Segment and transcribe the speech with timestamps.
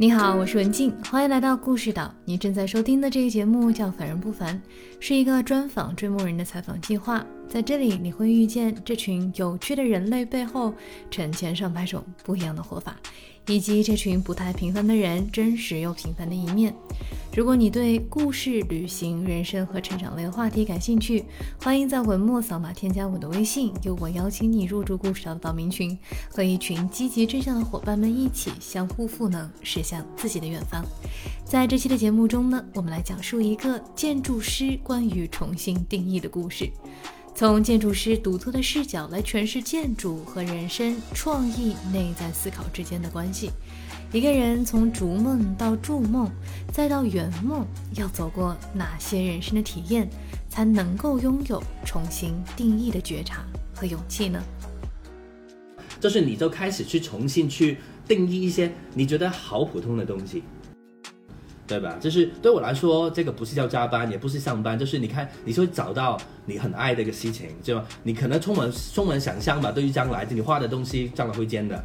[0.00, 2.10] 你好，我是文静，欢迎来到故事岛。
[2.24, 4.56] 你正在收听的这个节目叫《凡人不凡》，
[4.98, 7.22] 是一个专访追梦人的采访计划。
[7.50, 10.72] 在这里，你会遇见这群有趣的人类背后
[11.10, 12.96] 成千上百种不一样的活法。
[13.46, 16.72] 以及这群不太平凡的人真实又平凡的一面。
[17.34, 21.24] 如果你对故事、旅行、人生和成长类的话题感兴趣，
[21.60, 25.98] 欢迎在文末扫码添加我的微信，由我邀请你入驻故事岛的岛民群，
[26.30, 30.84] 和一群积极正向的伙伴们一起相互赋能，驶向自己的远方。
[31.44, 36.70] 在这期的节目中呢，我们来讲述一个建筑师关于重新定义的故事。
[37.34, 43.50] 从建筑师独特的视角来诠释建筑和人生创意内在思考之间的关系。
[44.12, 46.30] 一个人从逐梦到筑梦，
[46.70, 50.06] 再到圆梦，要走过哪些人生的体验，
[50.50, 53.42] 才能够拥有重新定义的觉察
[53.74, 54.42] 和勇气呢？
[55.98, 60.42] 就是你就开始去重新去定义一些你觉得好普通的东西。
[61.70, 61.96] 对吧？
[62.00, 67.84] 就是对我来说，这个不是叫加班，也不是上班，就是你看，你就会找到你很爱的一个事情，对吧？
[68.02, 71.80] 你可能充满充满想象吧，对于将来你画的东西将来会见的。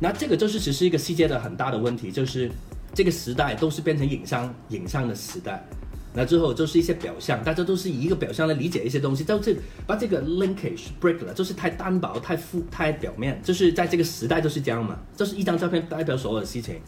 [0.00, 2.50] 那这个就是其实一个世界的很大的问题，就是
[2.94, 5.62] 这个时代都是变成影像影像的时代，
[6.14, 16.80] 那之后就是一些表象，大家都是以一个表象来理解一些东西，就是把这个 linkage break 了，就是太单薄、太负、太表面，就是在这个时代就是这样嘛，就是一张照片代表所有的事情。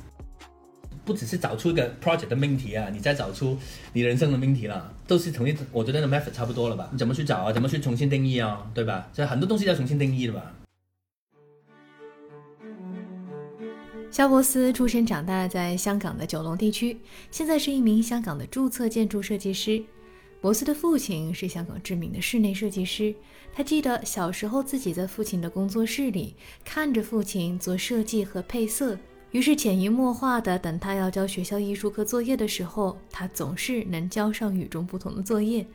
[1.05, 3.59] 不只是找出一个 project 的命题啊，你再找出
[3.93, 6.89] 你人生的命题了，都是同一，我觉得那个 method 差不多了吧？
[6.93, 7.53] 你怎么去找啊？
[7.53, 8.71] 怎么去重新定义啊？
[8.75, 9.09] 对吧？
[9.13, 10.55] 所以很多东西要重新定义的吧。
[14.11, 16.99] 肖伯斯出生长大在香港的九龙地区，
[17.31, 19.83] 现在是一名香港的注册建筑设计师。
[20.41, 23.15] 伯斯的父亲是香港知名的室内设计师，
[23.55, 28.99] 他记得小时候自己在父亲的工作室里看着父亲做设计和配色。
[29.33, 35.67] 于是潜移默化的，等他要交学校艺术课作业的时候，他总是能交上与众不同的作业。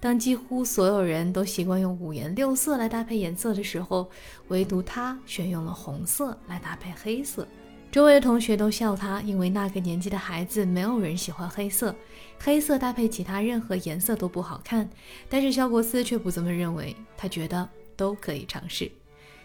[0.00, 4.10] 当几乎所有人都习惯用五颜六色来搭配颜色的时候，
[4.48, 7.46] 唯独他选用了红色来搭配黑色。
[7.90, 11.94] 周围的同学都笑他，因为那个年纪的孩子没有人喜欢黑色，
[12.38, 14.88] 黑色搭配其他任何颜色都不好看。
[15.28, 18.90] 但是肖伯斯却不这么认为，他觉得都可以尝试。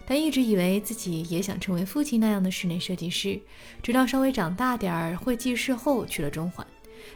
[0.08, 3.38] 他一直以为自己也想成为父亲那样的室内设计师，
[3.84, 6.66] 直到稍微长大点儿，会记事后去了中环。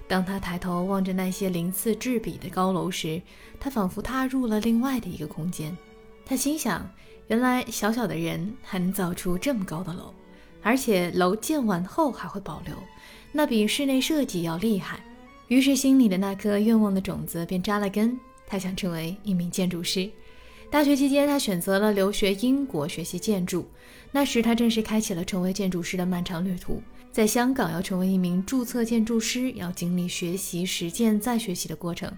[0.10, 3.22] 当他抬头望着那些鳞次栉比的高楼时，
[3.62, 5.76] 他仿佛踏入了另外的一个空间。
[6.26, 6.86] 他心想：
[7.28, 10.14] 原来小小的人还能造出这么高的楼，
[10.62, 12.76] 而且楼建完后还会保留，
[13.32, 15.00] 那比室内设计要厉害。
[15.48, 20.10] 于是心里的那颗愿望的种子便扎了根，他想成为一名建筑师。
[20.72, 23.68] 大学期间，他选择了留学英国学习建筑。
[24.10, 26.82] 那时，他正式开启了成为建筑师的漫长旅途。
[27.12, 32.10] 在香港，要成为一名注册建筑师，要经历学习、实践再学习的过程，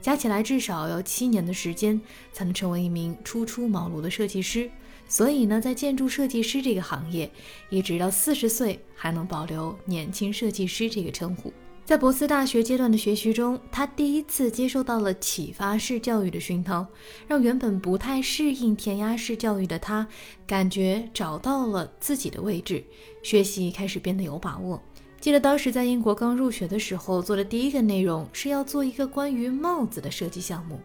[0.00, 2.00] 加起来至少要七年的时间，
[2.32, 4.68] 才能成为一名初出茅庐的设计师。
[5.06, 7.30] 所以呢，在建筑设计师这个行业，
[7.68, 11.52] 一直到四十岁还能保留年轻设计师这个称呼。
[11.90, 16.86] 在博斯大学阶段的学习中，他第一次接受到了启发式教育的熏陶，
[17.26, 20.06] 让原本不太适应填鸭式教育的他，
[20.46, 22.84] 感觉找到了自己的位置，
[23.24, 24.80] 学习开始变得有把握。
[25.20, 30.78] 记得当时在英国刚入学的时候，做的第一个内容是要做一个关于帽子的设计项目。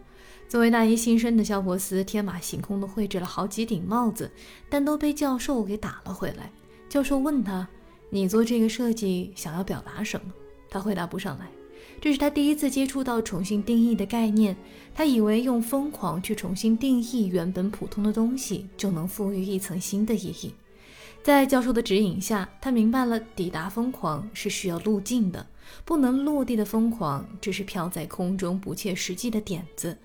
[0.48, 4.28] 作为大一新生的肖伯斯，天马行空地绘制了好几顶帽子，
[4.68, 6.50] 但都被教授给打了回来。
[6.88, 7.68] 教授问他
[8.10, 10.32] ：“你做这个设计想要表达什么？”
[10.76, 11.46] 他回答不上来，
[12.02, 14.54] 这是他第一次接触到重新定义的概念。
[14.94, 20.52] 他以为用疯狂去重新定义原本普通的东西，就能赋予一层新的意义。
[21.22, 25.46] 在教授的指引下，他明白了抵达疯狂是需要路径的，
[25.86, 29.96] 不能落地的疯狂只是飘在空中不切实际的点子，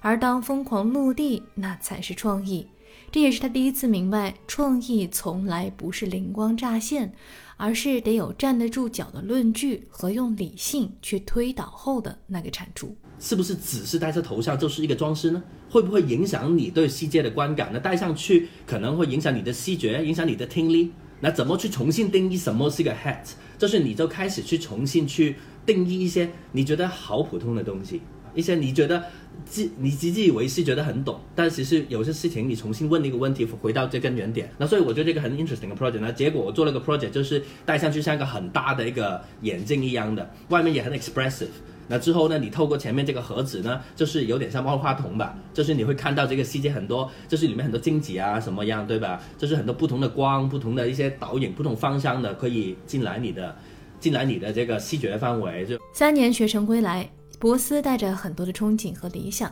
[0.00, 2.68] 而当疯狂落地，那才是创意。
[3.12, 7.12] 这也是他第一次明白，创意从来不是灵光乍现，
[7.60, 12.96] 而是得有站得住脚的论据和用理性去推导后的那个产出。
[13.18, 15.42] 是不是只是戴在头上就是一个装饰呢？
[15.68, 17.70] 会不会影响你对世界的观感？
[17.70, 20.90] 呢戴上去可能会影响你的视觉，影响你的听力。
[21.20, 23.28] 那怎么去重新定义什么是一个 hat？
[23.58, 25.36] 就是你就开始去重新去
[25.66, 28.00] 定义一些你觉得好普通的东西。
[28.40, 29.04] 一些你觉得
[29.44, 34.50] 自你自以为是觉得很懂，但其实有些事情你重新问一个问题，回到这根原点。
[34.58, 36.00] 那所以我觉得这个很 interesting 的 project。
[36.00, 41.48] 那结果我做了个 project，就是戴上去像一个很大的一个眼镜一样的，外面也很 expressive，
[41.88, 49.20] 那之后呢，你透过前面这个盒子呢，就是有点像万花筒吧，就是你会看到这个世界很多，就是里面很多晶体啊什么样，对吧？
[49.36, 53.56] 就是很多不同的光、不同的一些导引、不同方向的可以进来你的，
[53.98, 55.66] 进来你的这个视觉范围。
[55.66, 57.10] 就三年学成归来，
[57.40, 59.50] 博斯带着很多的憧憬和理想。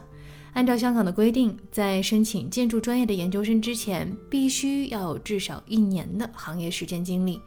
[0.53, 7.41] 按照香港的规定，在申请建筑专业的研究生之前，必须要有至少一年的行业实践经历。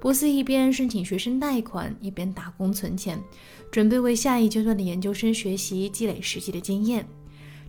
[0.00, 3.22] 博斯一边申请学生贷款，一边打工存钱，
[3.70, 7.06] 准备为下一阶段的研究生学习积累实际的经验。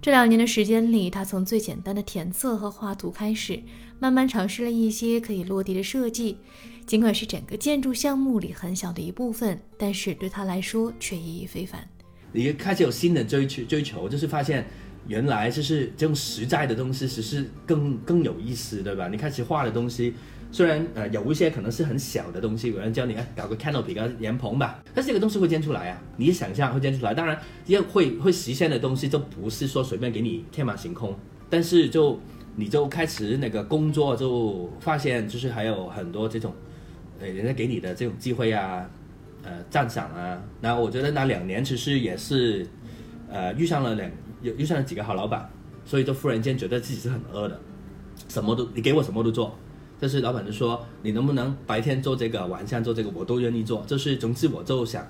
[0.01, 3.61] 这两年的时间里，他从最简单的填色和画图开始，
[3.99, 6.37] 慢慢尝试了一些可以落地的设计。
[6.85, 11.87] 尽管是整个建筑项目里很小的一部分，但是对他来说却意义非凡。
[12.35, 14.65] 你开始有新的追求，追求就是发现
[15.07, 19.07] 原来就是这种实在的东西，其实更更有意思，对吧？
[19.07, 20.13] 你开始画的东西。
[20.51, 27.13] 虽然呃有一些可能是很小的东西，有人教你哎搞个 canopy 个檐棚吧，但是这个东西会建出来啊，你想象会建出来。
[27.13, 27.37] 当然
[27.67, 31.13] 要会会实现的东西，就不是说随便给你天马行空，
[31.49, 32.19] 但是就
[32.55, 36.53] 你就开始那个工作，就发现就是还有很多这种，
[37.19, 38.89] 呃人家给你的这种机会啊，
[39.45, 40.41] 呃赞赏啊。
[40.59, 42.67] 那我觉得那两年其实也是，
[43.29, 44.11] 呃遇上了两
[44.41, 45.49] 遇上了几个好老板，
[45.85, 47.57] 所以就忽然间觉得自己是很饿的，
[48.27, 49.55] 什么都你给我什么都做。
[49.97, 53.81] 但是老板就说你能不能白天做这个，晚上做这个，我都愿意做。
[53.87, 55.07] 就是总之我就想，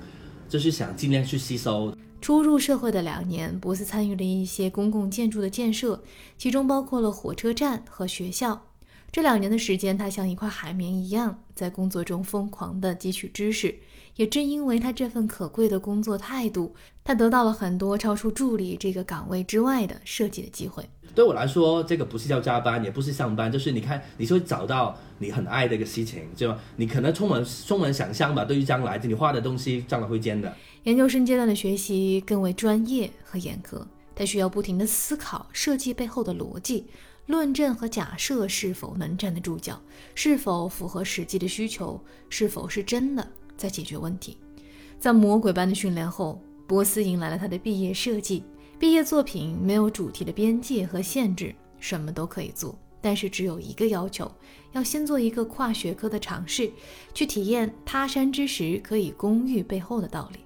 [0.47, 1.91] 就是想尽量去吸收。
[2.21, 6.03] 初入社会的两年，博斯参与了一些公共建筑的建设，
[6.37, 8.67] 其中包括了火车站和学校。
[9.11, 13.75] 这两年的时间，他像一块海绵一样，在工作中疯狂地汲取知识。
[14.15, 16.73] 也正因为他这份可贵的工作态度，
[17.03, 20.83] 他得到了很多超出助理这个岗位之外的设计的机会。
[21.13, 26.59] 对我来说，这个不是叫加班，也不是上班，就是你看，你会找到你很爱的一个事情，对吧？
[26.75, 30.53] 你可能充满充满想象吧，对于将来你画的东西，将来会见的。
[30.83, 36.85] 研究生阶段的学习更为专业和严格，他需要不停地思考设计背后的逻辑、
[37.27, 39.81] 论证和假设是否能站得住脚，
[40.15, 43.25] 是否符合实际的需求，是否是真的
[43.57, 44.37] 在解决问题。
[44.99, 48.43] 在魔鬼般的训练后，波斯迎来了他的毕业设计。
[48.77, 54.29] 毕业作品没有主题的边界和限制，什么都可以做，但是只有一个要求：
[54.73, 56.69] 要先做一个跨学科的尝试，
[57.13, 60.39] 去体验他山之石可以攻玉背后的道理。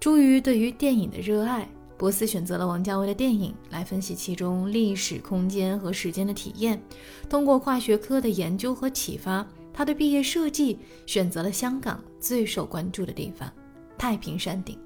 [0.00, 6.80] 出于对于电影的热爱，博斯选择了王家卫的电影来分析其中历史、空间和时间的体验。
[7.28, 9.44] 通过跨学科的研究和启发，
[9.78, 10.76] 他的毕业设计
[11.06, 13.48] 选择了香港最受关注的地方——
[13.96, 14.76] 太平山顶。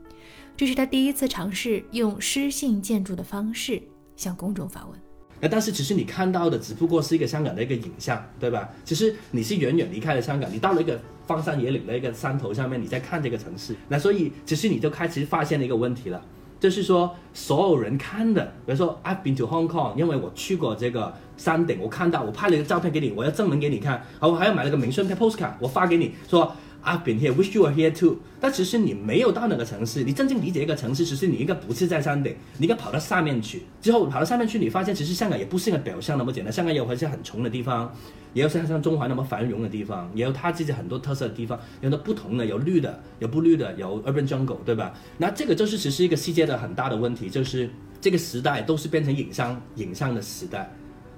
[0.54, 3.82] 这是他第一次尝试用诗性建筑的方式
[4.16, 5.00] 向公众发问。
[5.40, 8.68] 那但是其实你看到的只不过是一个香港的一个影像，对吧？
[8.84, 13.74] 其实你是远远离开了香港，你到了一个荒山野岭的一个山头上面，你在看这个城市。
[13.88, 16.22] 那所以其实你就开始发现了一个问题了，
[16.62, 26.54] 就是说所有人看的，比如说 I've been to Hong Kong，因为我去过这个山顶，我看到，我拍了一个照片给你，我要证明给你看，好，我还要买了个明信片 postcard，我发给你说。
[26.84, 28.16] I've been here, wish you were here too。
[28.40, 33.62] 但其实你没有到那个城市，你真正理解一个城市，其实你应该不是在山顶，你应该跑到上面去。
[33.80, 37.94] 之后跑到上面去，你发现其实香港也不是一个表象那么简单，香港也有一些很穷的地方，
[38.34, 44.92] 也有像像中环那么繁荣的地方，也有它自己很多特色的地方，有的不同的，有绿的，有不绿的，有 urban jungle，对吧？
[45.18, 47.70] 那这个就是其实一个世界的很大的问题，就是
[48.00, 50.68] 这个时代都是变成影像影像的时代。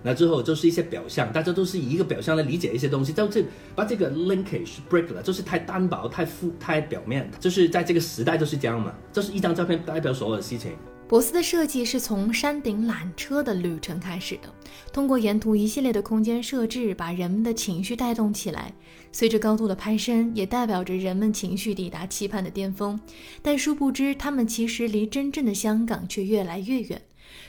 [0.04, 3.42] 那之后就是一些表象，大家都是以一个表象来理解一些东西，就这
[3.74, 10.72] 把这个 linkage break 了，就是太单薄、太负、太表面，就是在这个时代就是这样嘛，这是一张照片代表所有的事情。
[11.06, 14.52] 博斯的设计是从山顶缆车的旅程开始的，
[14.93, 18.72] 通过沿途一系列的空间设置，把人们的情绪带动起来。
[19.12, 22.98] 随着高度的攀升，也代表着人们情绪抵达期盼的巅峰。
[23.43, 27.00] 但殊不知，他们其实离真正的香港却越来越远。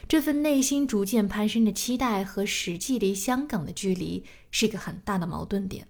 [0.08, 5.88] 这份内心逐渐攀升的期待和实际离香港的距离是个很大的矛盾点。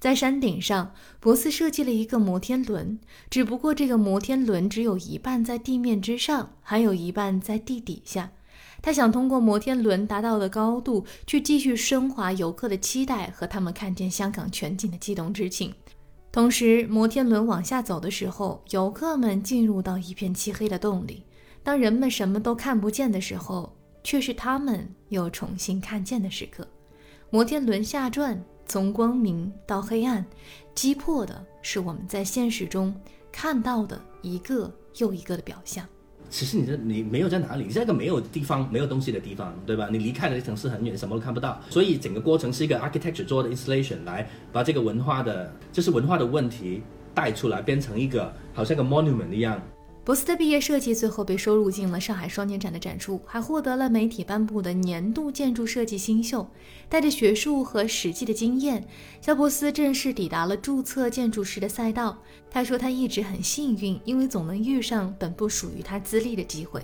[0.00, 2.98] 在山顶上，博斯设计了一个摩天轮，
[3.30, 8.32] 只不过这个摩天轮只有一半在地面之上，还有一半在地底下。
[8.80, 15.72] 他想通过摩天轮达到的高度，去继续升华游客的期待和他们看见香港全景的激动之情。
[16.32, 21.22] 同时，摩天轮往下走的时候，游客们进入到一片漆黑的洞里。
[21.64, 26.66] 当人们什么都看不见的时候，却是他们又重新看见的时刻。
[27.30, 30.24] 摩天轮下转，从光明到黑暗，
[30.74, 32.94] 击破的是我们在现实中
[33.30, 35.86] 看到的一个又一个的表象。
[36.28, 39.88] 其实你这你没有在哪里，你在一个没有地方、没有东西的地方，对吧？
[39.92, 41.60] 你离开了城市很远，什么都看不到。
[41.70, 46.82] 所以整个过程是一个 architecture 做的 installation，来把这个文化的，就是文化的问题
[47.14, 49.62] 带出来，变成一个好像个 monument 一样。
[50.04, 56.44] 博斯的毕业设计最后被收录进了上海双年展的展出，还获得了媒体颁布的年度建筑设计新秀。
[56.88, 58.84] 带着学术和实际的经验，
[59.20, 62.18] 肖伯斯正式抵达了注册建筑师的赛道。
[62.50, 66.82] 他说他一直很幸运，因为总能遇上本不属于他资历的机会。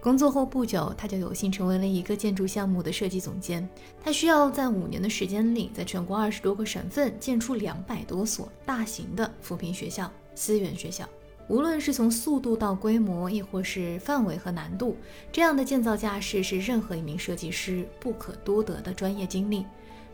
[0.00, 3.68] 工作后不久，他就有幸成为了一个建筑项目的设计总监。
[4.02, 11.06] 他需要在五年的时间里，在全国二十多个省份建出两百多所大型的扶贫学校、资源学校。
[11.46, 14.96] 无论是从速度到规模，亦或是范围和难度，
[15.30, 19.66] 这样的建造架势是任何一名设计师不可多得的专业经历。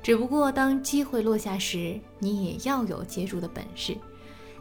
[0.03, 3.97] 只不过，当机会落下时，你也要有接住的本事。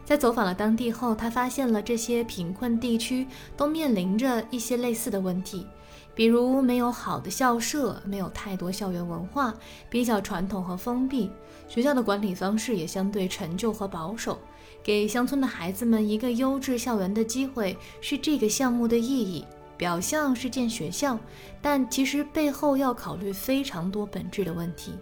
[0.04, 5.66] 在走访了当地后，他发现了这些贫困地区都面临着一些类似的问题，
[6.14, 9.54] 比如没有好的校舍，没有太多校园文化，
[9.88, 11.30] 比较传统和封闭，
[11.68, 14.38] 学校的管理方式也相对陈旧和保守。
[14.82, 19.44] 给乡村的孩子们一个优质校园的机会是这个项目的意义。
[19.76, 21.18] 表象是建学校，
[21.62, 24.92] 但其实背后要考虑非常多本质的问题。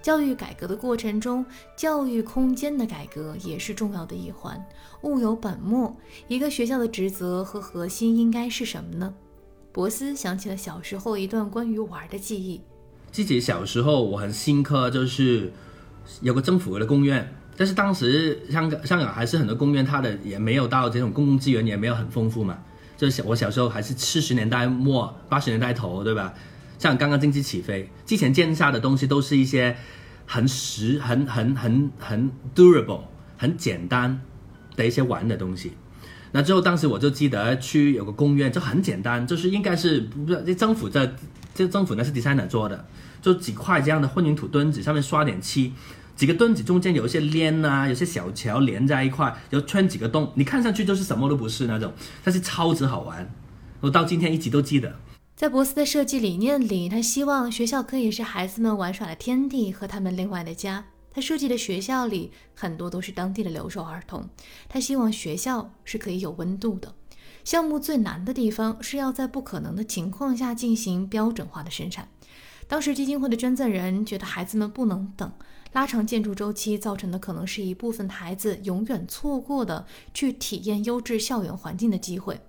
[0.00, 1.44] 教育改革的过程中，
[1.76, 4.64] 教育空间的改革也是重要的一环。
[5.02, 5.92] 物有本末，
[6.28, 9.12] 一个学校的职责和核心应该是什么呢？
[9.72, 12.60] 博斯想起了小时候一段关于玩的记忆。
[13.10, 15.52] 自己小时候我很深刻，就是
[16.20, 17.34] 有个政府的公园。
[17.58, 22.56] 但是当时香港香港还是很多公园，它的也没有到这种公共资源也没有很丰富嘛。
[22.96, 26.32] 就是我小时候还是七十年代末八十年代头，对吧？
[26.78, 29.76] 像刚刚经济起飞之前建下的东西都是一些
[30.24, 33.00] 很实、很很很很 durable、
[33.36, 34.20] 很简单
[34.76, 35.72] 的一些玩的东西。
[36.30, 41.12] 那之后当时我就记得去有个公园，就很简单，就是应该是不这政府在
[41.54, 42.86] 这政府那是 designer 做的，
[43.20, 45.72] 就几块这样的混凝土墩子，上面刷点漆。
[46.18, 51.92] 几个墩子中间有一些链啊，有些小桥连在一块，然后穿几个洞，你看上去就是什么都不是那种，
[52.24, 53.32] 但是超级好玩。
[53.78, 54.96] 我到今天一直都记得。
[55.36, 60.86] 在博斯的设计理念里，他希望学校可以是孩子们玩耍的天地和他们另外的家。
[61.12, 64.28] 他设计的学校里很多都是当地的留守儿童。
[64.68, 66.92] 他希望学校是可以有温度的。
[67.44, 72.08] 项目最难的地方是要在不可能的情况下进行标准化的生产。
[72.66, 75.32] 当时基金会的捐赠人觉得孩子们不能等。
[75.72, 82.40] 拉长建筑周期造成的可能是一部分孩子永远错过的去体验优质校园环境的机会。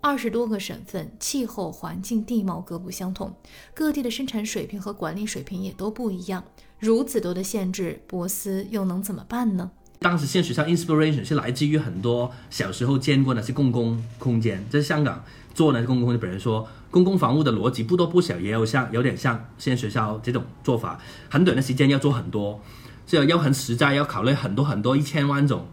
[0.00, 3.34] 二十多个省份，气候环境地貌各不相同，
[3.74, 6.44] 各地的生产水平和管理水平也都不一样。
[6.78, 9.70] 如此多的限制，博斯又能怎么办呢？
[9.98, 15.24] 当时现学校 inspiration 是来自于很多小时候见过那些公共空间，在香港
[15.56, 16.68] 做呢公共空间，本人说。
[16.88, 20.98] 公共房屋的逻辑不多不少，也有像有点像现在学校这种做法，
[21.28, 22.58] 很短的时间要做很多，
[23.06, 25.66] 这要很实在，要考虑很多很多一千万种。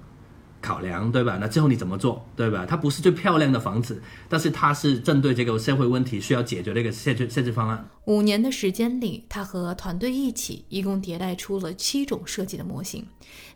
[0.60, 1.38] 考量对吧？
[1.42, 2.66] 那最后你怎么做对吧？
[2.66, 7.86] 它不是最漂亮的房子，但是它是针对这个社会问题需要解决的一个设置设计方案。
[8.05, 13.07] 五年的时间里，他和团队一起，一共迭代出了七种设计的模型，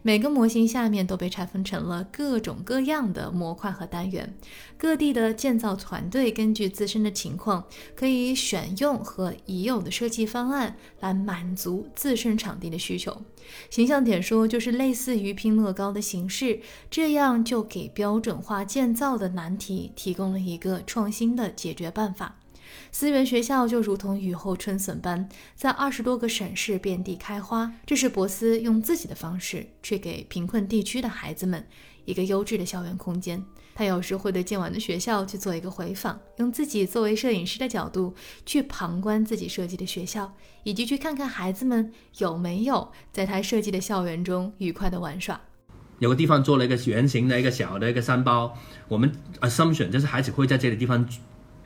[0.02, 4.38] 每个模型下面都被拆分成了各种各样的模块和单元。
[4.78, 13.22] 各地的建造团队根据自身的情况，可以选用和已有的设计方案来满足自身场地的需求。
[13.70, 16.62] 形象点说，就是类似于拼乐高的形式。
[16.90, 22.40] 这样就给标准化建造的难题提供了一个创新的解决办法。
[22.92, 27.72] 思源学校就如同雨后春笋般，在二十多个省市遍地开花。
[27.86, 31.66] 这是博斯用自己的方式去给贫困地区的孩子们
[32.06, 33.44] 一个优质的校园空间。
[33.76, 40.34] 他有时会对建完的学校去做一个回访，用自己作为摄影师的角度去旁观自己设计的学校，
[40.64, 45.40] 以及去看看孩子们有没有在他设计的校园中愉快的玩耍。
[46.00, 48.56] 有个地方做了一个圆形的一个小的一个山包，
[48.88, 51.08] 我们 assumption 就是孩子会在这个地方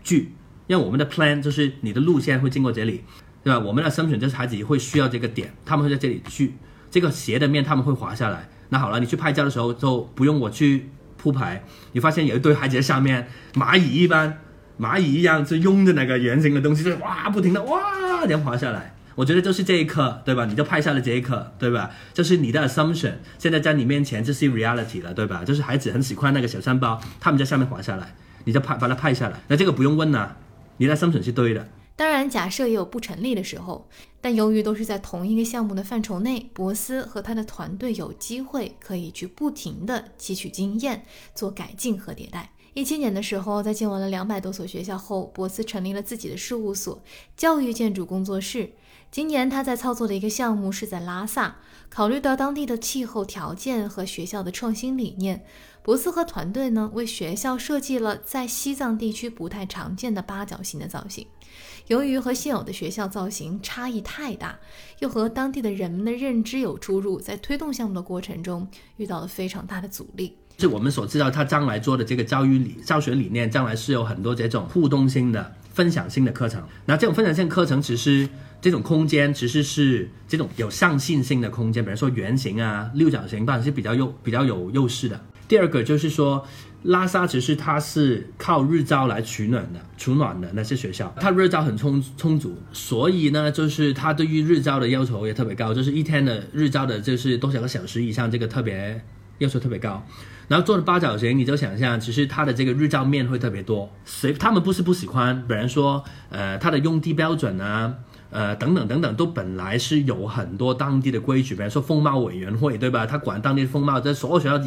[0.03, 0.33] 聚，
[0.71, 3.03] 因为我们的 plan 就是你的路线会经过这里，
[3.43, 3.59] 对吧？
[3.59, 6.53] 我们的 assumption 就是孩子会需要这个点，他们会在这里去，
[6.89, 8.47] 这个斜的面他们会滑下来。
[8.69, 11.61] 那好了，你去拍照的时候就不用我去铺排，
[11.91, 14.39] 你发现有一堆孩子在下面，蚂蚁一般，
[14.79, 18.95] 蚂蚁一样是拥着那个圆形的东西，就哇不停的哇这样滑下来。
[19.15, 20.45] 我觉得就是这一刻，对吧？
[20.45, 21.91] 你就拍下了这一刻，对吧？
[22.13, 25.43] 就是你的 assumption，现在在你面前，就是 reality 了，对吧？
[25.43, 29.41] 就是孩子很喜欢那个小山包，他们在下面滑下来，你就拍把它拍下来。
[29.49, 30.31] 那这个不用问呐，
[30.81, 31.69] 你的 assumption 是对的。
[31.95, 33.87] 当然，假设也有不成立的时候，
[34.19, 42.49] 但由于都是在同一个项目的范畴内，博斯和他的团队有机会可以去不停的汲取经验，做改进和迭代。
[42.73, 47.03] 一七年的时候，在建完了两百多所学校后，博斯成立了自己的事务所——
[47.37, 48.71] 教育建筑工作室。
[49.11, 51.57] 今年他在操作的一个项目是在拉萨，
[51.89, 55.45] 考虑到当地的气候条件和学校的创新理念，
[55.83, 61.25] 博斯和团队呢为学校设计了在西藏地区不太常见的八角形的造型。
[61.87, 64.59] 由于和现有的学校造型差异太大，
[64.99, 70.37] 又和当地的人们的认知有出入，在推动项目的过程中遇到了非常大的阻力。
[70.59, 76.63] 是我们所知道，他将来做的这个教育理教学理念，将来是有很多这种互动性的、分享性的课程。
[76.85, 78.29] 那这种分享性课程，其实
[78.61, 85.19] 这种空间其实是这种有上进性的空间，比如说圆形啊、六角形，当然是比较优、比较有优势的。
[85.51, 86.47] 第二个就是说，
[86.83, 99.01] 拉萨其实它是靠日照来取暖的，取暖的那些学校，它日照很充充足，所以呢，就是它对于日照的要求也特别高，就是一天的日照的，就是多少个小时以上，这个特别
[99.39, 100.01] 要求特别高。
[100.47, 103.91] 然后做的八角形，你就想象，其实它的这个日照面会特别多。
[104.05, 107.93] 谁他们不是不喜欢，比如说，呃，它的用地标准啊，
[108.29, 113.05] 呃，等等等等，都本来是有很多当地的规矩，比如说风貌委员会，对吧？
[113.05, 114.57] 他管当地风貌，这所有学校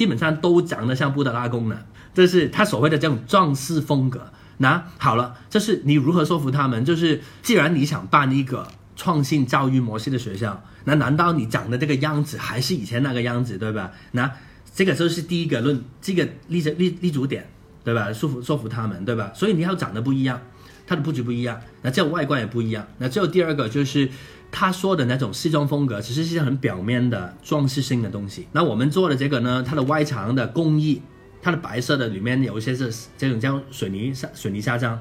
[0.00, 4.32] 基本上都长得像布达拉宫的，这是他所谓的这种壮士风格。
[4.56, 6.82] 那好了，这是你如何说服他们？
[6.86, 8.66] 就是既然你想办一个
[8.96, 13.92] 创新教育模式的学校，那难道你长的这个样子还是以前那个样子，对吧？
[14.12, 14.32] 那。
[14.72, 17.50] 这个就是第一个论，这个立着立立足点，
[17.84, 18.10] 对吧？
[18.12, 19.32] 说服说服他们，对吧？
[19.34, 20.40] 所以你要长得不一样，
[20.86, 22.86] 它的布局不一样，那这外观也不一样。
[22.98, 24.08] 那最后第二个就是
[24.52, 28.46] 他说的那种西装风格，其实是很表面的装饰性的东西。
[28.52, 31.00] 那我们做的这个呢，它的外墙的工艺，
[31.40, 34.98] 它的白色的里面有一些是这种叫水泥沙水泥砂浆，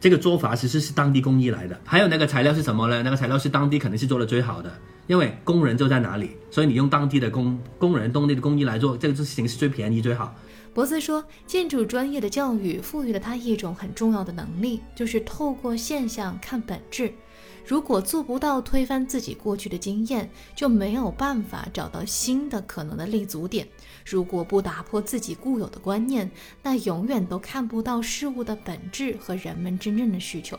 [0.00, 1.80] 这个做法其实是当地工艺来的。
[1.84, 3.02] 还有那个材料是什么呢？
[3.02, 4.72] 那个材料是当地肯定是做的最好的。
[5.06, 10.32] 因为工人就在哪里，所以你用当地的工工人、当地的工艺来做这个事情是最便宜最好。
[10.72, 17.12] 博斯说，建筑专业的教育赋予了他一种很重要的能力，就是透过现象看本质。
[17.66, 23.66] 如果做不到推翻自己过去的经验，就没有办法找到新的可能的立足点。
[24.04, 26.30] 如果不打破自己固有的观念，
[26.62, 30.58] 那永远都看不到事物的本质和人们真正的需求。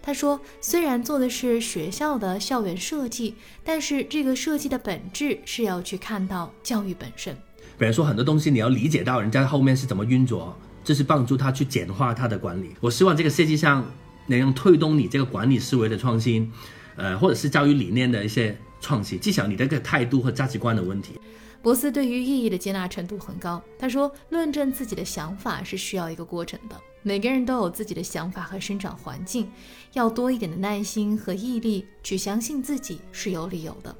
[0.00, 3.34] 他说：“虽然做的是学校的校园设计，
[3.64, 7.36] 但是这个设计的本质是要去看到教育本身。
[7.76, 12.74] 比如说很多东西，你要理解到人家后面是怎么运作，这是帮助他去简化他的管理。
[12.80, 13.84] 我希望这个设计上
[14.26, 16.50] 能推动你这个管理思维的创新，
[16.96, 21.20] 呃，或者是教育理念的一些创新，至少你这个态度和价值观的问题。”
[21.62, 23.60] 博斯对于意义的接纳程度很高。
[23.76, 26.80] 他说：“论证自己的想法是需要一个过程的。
[27.02, 29.50] 每个人都有自己的想法和生长环境，
[29.92, 33.92] 要多一点的耐心和毅力去相信自己是有理由的。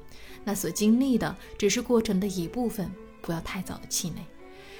[0.45, 2.89] 那所经历的只是过程的一部分，
[3.21, 4.25] 不要太早的气馁。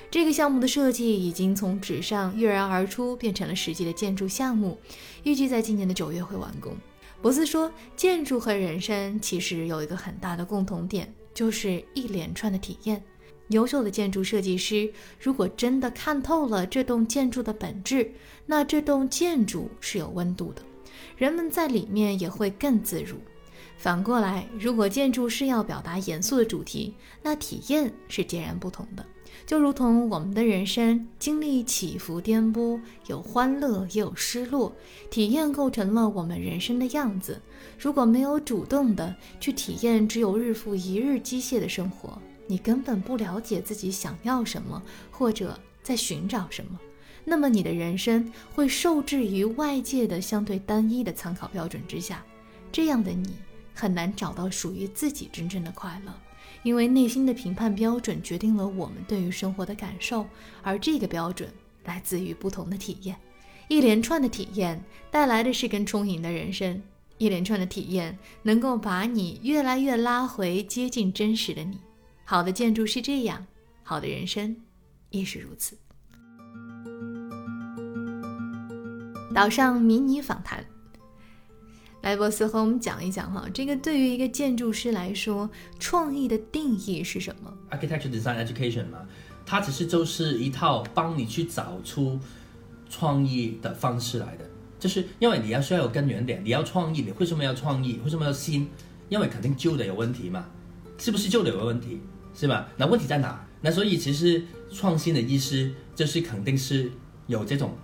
[0.09, 4.77] 这个项目的设计已经从纸上跃然而出，变成了实际的建筑项目，
[5.23, 6.75] 预计在今年的九月会完工。”
[7.21, 13.03] 博斯说：“建筑和人生其实有一个很大的共同点。”就是一连串的体验。
[13.49, 18.11] 优秀的建筑设计师如果真的看透了这栋建筑的本质，
[18.47, 20.63] 那这栋建筑是有温度的，
[21.15, 23.17] 人们在里面也会更自如。
[23.77, 29.05] 反过来，如果建筑是要表达严肃的主题，那体验是截然不同的。
[29.47, 34.75] 就如同我们的人生经历起伏颠簸，有欢乐也有失落，
[35.09, 37.41] 体验构成了我们人生的样子。
[37.79, 46.77] 如果没有主动的去体验，只有日复一日机械的生活，你根本不了解自己想要什么，或者在寻找什么。
[47.23, 52.21] 那么你的人生会受制于外界的相对单一的参考标准之下，
[52.69, 53.33] 这样的你
[53.73, 56.13] 很难找到属于自己真正的快乐。
[56.67, 60.27] 因为内心的评判标准决定了我们对于生活的感受，
[60.61, 61.49] 而这个标准
[61.85, 63.15] 来自于不同的体验。
[63.69, 66.83] 一连串的体验带来的是更充盈的人生。
[67.19, 71.79] 一连串的体验能够把你越来越拉回接近真实的你。
[72.25, 73.47] 好的建筑是这样，
[73.81, 74.53] 好的人生
[75.09, 75.77] 亦是如此。
[79.33, 80.65] 岛上迷你访谈。
[82.01, 88.99] 莱，博斯和我们讲一讲哈，这个对于一个建筑师来说，创意的定义是什么？Architecture Design Education 嘛，
[89.45, 92.17] 它其实就是一套帮你去找出
[92.89, 94.45] 创意的方式来的。
[94.79, 97.99] 就是因为你要需要有根源点，你要创意，你为什么要创意？
[98.03, 98.69] 为什么要新？
[99.09, 100.45] 因为肯定旧的有问题嘛，
[100.97, 101.99] 是不是旧的有问题？
[102.35, 102.69] 是吧？
[102.77, 103.43] 那问题在哪？
[103.59, 106.91] 那所以其实创新的意思就是肯定是
[107.25, 107.75] 有这种。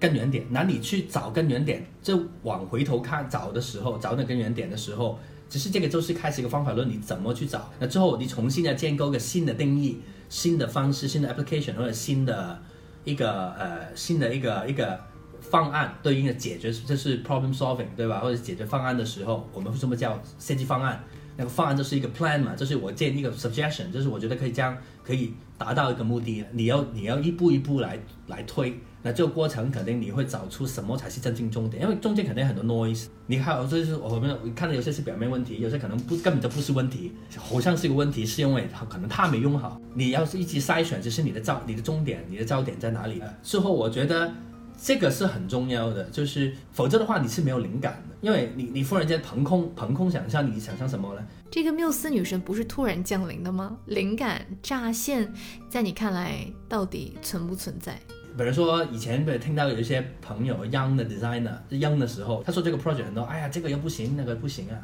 [0.00, 7.70] 根源点，那你去找根源点，就往回头看找的时候，找那根源点的时候，只是这个就是开始一个方法论，你怎么去找？
[7.78, 12.58] 那之后你重新要建构一个新的定义、新的方式、新的 application 或者新的
[13.04, 14.98] 一个呃新的一个一个
[15.40, 18.20] 方案对应的解决，这是 problem solving，对吧？
[18.20, 21.04] 或者解决方案的时候，我们为什么叫设计方案？
[21.36, 26.44] 那个方案就是一个 plan 嘛，就是我建一个 suggestion，就是我觉得可以这样可以达到一个目的。
[26.52, 33.06] 你要你要一步一步来来推，那这个过程肯定你会找出什么才是真正重点，因为中间肯定很多 noise。
[33.26, 39.80] 你看，我就是我们看到有些是表面问题，有些可能不根本就不是问题，好像是个问题，是因为它可能他没用好。
[39.94, 43.22] 你要是一直筛选，就是你的焦、你的重点、你的焦点在哪里？
[43.42, 44.32] 事后我觉得。
[44.82, 51.20] 这个是很重要的，就是否则的话你是没有灵感的，因为你你忽然间凭空凭空想象，你想象什么呢？
[51.50, 53.76] 这个缪斯女神不是突然降临的吗？
[53.84, 55.30] 灵感乍现，
[55.68, 58.00] 在你看来到底存不存在？
[58.36, 64.78] 比如说以前不听到有一些朋友 young 的 designer young 的时候，他说这个 project 很多，哎呀这个又不行，那个不行啊，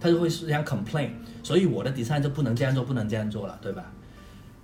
[0.00, 1.10] 他就会这样 complain，
[1.42, 3.92] 所以我的 design 就不能这样做，不能这样做了，对吧？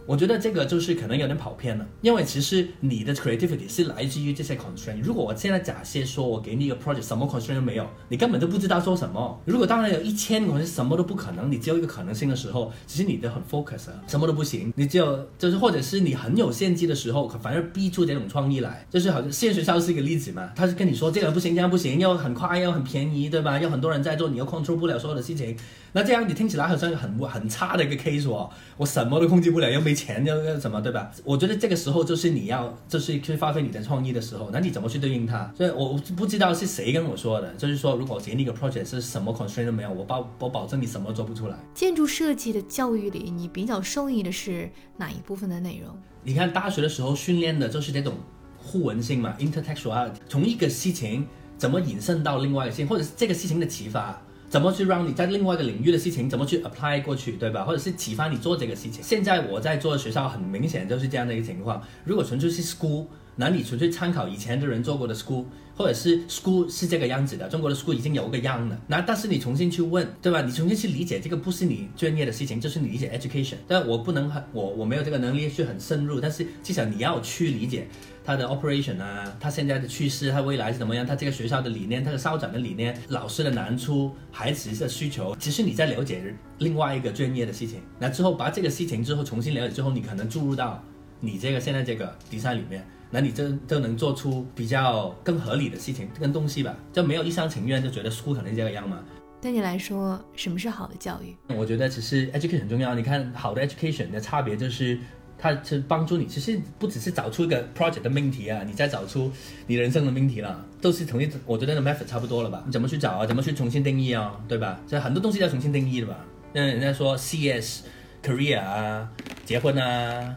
[0.09, 5.03] 我觉得这个就是可能有点跑偏了，因为其实你的 creativity 是来自于这些 constraint。
[5.03, 9.39] 如果我现在假设说我给你一个 project，什么 constraint 都没有，你根本都不知道做什么。
[9.45, 14.73] 如果当然有一千个什么都不可能，你只有一个可能性的时候，其实你都很 focus，什么都不行。
[14.77, 20.51] 你只有就是或者是你很有限制的时候，反而逼出这种创意来，就是好像现学校是一个例子嘛。
[20.57, 23.59] 他是跟你说这个不行，这样不行，要很快，要很便宜，对吧？
[23.59, 25.55] 有很多人在做，你又 control 不了所有的事情。
[25.93, 31.11] 那这样你听起来好像很很差的一个 case 哦，我什么都控制不了，又没钱，又又什么，对吧？
[31.25, 35.51] 我觉得这个时候就是你要，就是去发挥你的创意的时候，那你怎么去对应它？
[35.57, 41.57] 所以我不知道是谁跟我说的，就是说如果给你一个 project 是什么 constraint 都没有，我保我保证你什么都做不出来。
[41.75, 45.97] 建筑设计的教育里，你比较受益的是哪一部分的内容？
[46.23, 48.15] 你看大学的时候训练的就是这种
[48.59, 54.21] 互文性嘛，intertextuality，从一个事情怎么引申到另外一个事情，或者是这个事情的启发。
[54.49, 57.65] 怎么去让你在另外一个领域的事情怎么去 apply 过去，对吧？
[57.65, 59.03] 或者是启发你做这个事情。
[59.03, 61.83] 现在我在做的学校很明显就是这样的一个情况。
[62.05, 63.07] 如果纯粹是 school，
[63.37, 65.45] 那你纯粹参考以前的人做过的 school，
[65.77, 68.77] 或者是 school 是这个样子的，中国的 school 已经有个样了。
[68.89, 70.43] 那但是你重新去问，对吧？
[70.43, 73.55] 你重新去理解这个不是你专业的事情，就是你理解 education。
[73.69, 77.87] 但我不能很我我没有这个能力去很深入，但是至少你要去理解。
[78.29, 81.07] 它的 operation 啊，它现在的趋势，它未来是怎么样？
[81.07, 86.23] 它这个学校的理念，它的校长的理念，老师的难处，孩子的需求，其实你在了解
[86.59, 90.85] 另外一个专业的事情，那之后把这个事情之后重新了解之后，你可能注入到
[91.21, 99.03] 你这个现在这个比赛里面，那你就就能做出比较更合理的事情跟东西吧，就没有一厢情愿就觉得 school 肯定这个样嘛。
[99.41, 101.35] 对你来说，什么是好的教育？
[101.57, 102.95] 我觉得其实 education 很重要。
[102.95, 104.99] 你看，好的 education 的差别就是。
[105.39, 109.31] 它是帮助你，其实不只是找出一个 project 的命题啊，你再找出
[109.69, 112.63] 你人生的命题了，都是同一，我觉得那 method 差不多了吧？
[112.67, 113.25] 你怎么去找啊？
[113.25, 114.39] 怎么去重新定义啊？
[114.49, 114.81] 对吧？
[114.87, 116.25] 这很多东西要重新定义的吧？
[116.53, 119.09] 那人家说 CS，career 啊，
[119.45, 120.35] 结婚啊，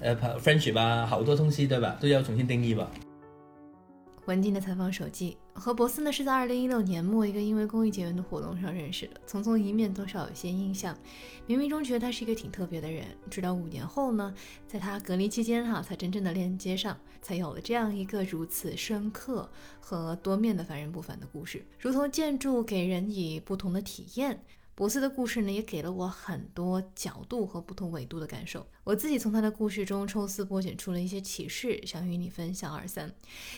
[0.00, 1.96] 呃，friendship 啊，好多东西对吧？
[2.00, 2.90] 都要重新定义吧？
[4.26, 10.96] 文静的采访手记和博斯呢是在二零一六年末一个因为公益结缘的活动上认识的，匆匆一面多少有些印象，
[11.46, 13.04] 冥冥中觉得他是一个挺特别的人。
[13.28, 14.34] 直到五年后呢，
[14.66, 24.42] 在他隔离期间哈，才真正的链接上，才有了这样一个如此深刻和多面的凡人不凡的故事，如同建筑给人以不同的体验。
[24.80, 28.66] 博斯的故事呢，也给了我很多角度和不同维度的感受。
[28.82, 33.14] 我自己从他的故事中抽丝剥茧出了一些启示，想与你分享二三。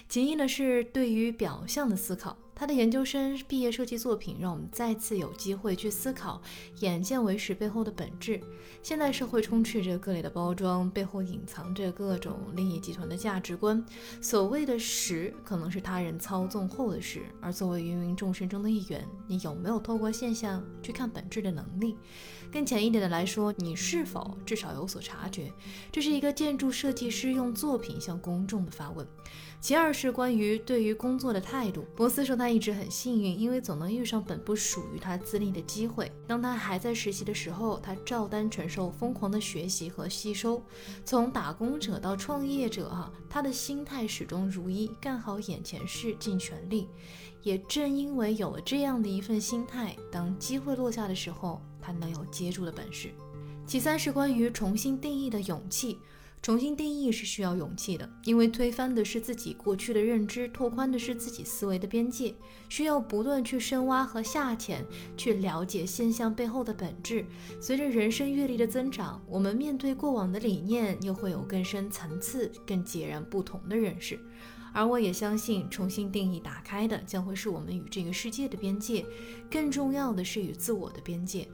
[0.09, 2.37] 其一呢，是对于表象的思考。
[2.63, 6.41] 他的研究生毕业设计作品，让我们再次有机会去思考
[6.79, 8.41] 眼见为实背后的本质。
[8.85, 13.85] 现代社会充斥着各类的包装，背后隐藏着各种利益集团的价值观。
[14.21, 17.23] 所谓的实，可能是他人操纵后的实。
[17.41, 21.97] 而作为芸芸众生中的一员，你有没有透过现象去看本质的能力？
[22.53, 25.51] 更浅一点的来说，你是否至少有所察觉？
[25.91, 29.07] 这是一个建筑设计师用作品向公众的发问。
[29.59, 31.87] 其二是关于对于工作的态度。
[31.97, 36.13] 博斯说他一直很幸运，因为总能遇上本不属于他资历的机会。
[36.27, 40.63] 当他还在实习的时候，他照单承受疯狂的学习和吸收。
[41.07, 46.89] 从打工者到创业者，哈，他的心态始终如一，干好眼前事，尽全力。
[47.43, 53.11] 也正因为有了这样的一份心态，当机会落下的时候，他能有接住的本事。
[53.67, 55.99] 其三是关于重新定义的勇气。
[56.41, 62.35] 重新定义是需要勇气的，因为推翻的是自己过去的认知，拓宽的是自己思维的边界，
[62.69, 64.85] 需要不断去深挖和下潜，
[65.17, 67.25] 去了解现象背后的本质。
[67.61, 74.19] 随着人生阅历的增长，我们面对过往的理念，又会有更深层次、更截然不同的认识。
[74.73, 79.07] 而我也相信，重新定义打开的将会是我们与这个世界的边界，
[79.49, 81.47] 更重要的是与自我的边界。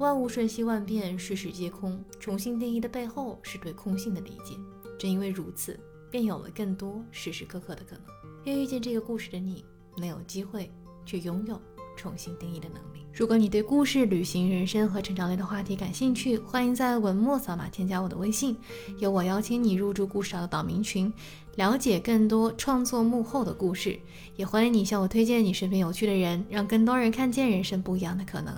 [0.00, 2.02] 万物瞬息万变，世事皆空。
[2.18, 4.56] 重新定义的背后，是对空性的理解。
[4.98, 5.78] 正因为如此，
[6.10, 8.04] 便有了更多时时刻刻的可能。
[8.44, 9.62] 愿遇见这个故事的你，
[9.98, 10.72] 能有机会
[11.04, 11.60] 去拥有
[11.98, 12.99] 重新定义的能力。
[13.20, 18.56] 如果你对故事、旅行、人生和成长类的话题感兴趣，欢迎在文末扫码添加我的微信，
[18.98, 21.12] 由我邀请你入驻故事岛的岛民群，
[21.56, 24.00] 了解更多创作幕后的故事。
[24.36, 28.54] 也欢迎你向我推荐你身边有趣的人，让更多人看见人生不一样的可能。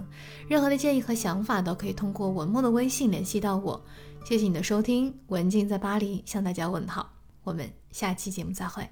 [0.47, 3.85] 任何的建议和想法都可以通过文末的微信联系到我。
[4.25, 8.89] 谢谢你的收听，文静在巴黎向大家问好，我们下期节目再会。